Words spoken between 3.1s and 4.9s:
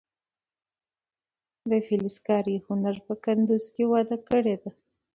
کندز کې وده کړې ده.